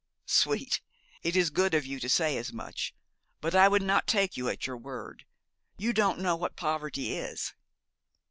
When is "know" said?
6.17-6.35